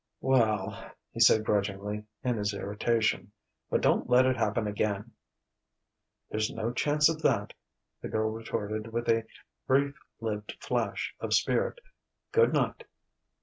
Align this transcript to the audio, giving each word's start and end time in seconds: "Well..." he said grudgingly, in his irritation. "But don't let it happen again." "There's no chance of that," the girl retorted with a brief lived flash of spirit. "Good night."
"Well..." 0.19 0.83
he 1.13 1.19
said 1.19 1.45
grudgingly, 1.45 2.05
in 2.23 2.35
his 2.37 2.55
irritation. 2.55 3.33
"But 3.69 3.81
don't 3.81 4.09
let 4.09 4.25
it 4.25 4.35
happen 4.35 4.65
again." 4.65 5.11
"There's 6.31 6.49
no 6.49 6.73
chance 6.73 7.07
of 7.07 7.21
that," 7.21 7.53
the 8.01 8.09
girl 8.09 8.31
retorted 8.31 8.91
with 8.91 9.07
a 9.09 9.27
brief 9.67 9.99
lived 10.19 10.53
flash 10.59 11.13
of 11.19 11.35
spirit. 11.35 11.81
"Good 12.31 12.51
night." 12.51 12.83